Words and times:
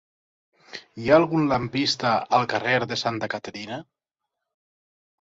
Hi 1.01 1.11
ha 1.11 1.19
algun 1.23 1.45
lampista 1.51 2.15
al 2.39 2.49
carrer 2.57 2.75
de 2.95 3.01
Santa 3.05 3.33
Caterina? 3.37 3.83